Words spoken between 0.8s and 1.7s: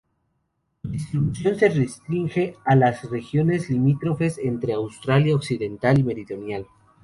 Su distribución se